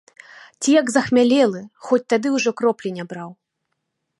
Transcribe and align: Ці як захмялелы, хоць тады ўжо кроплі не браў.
Ці 0.61 0.69
як 0.75 0.87
захмялелы, 0.95 1.61
хоць 1.89 2.01
тады 2.15 2.27
ўжо 2.37 2.49
кроплі 2.63 2.89
не 2.97 3.03
браў. 3.13 3.29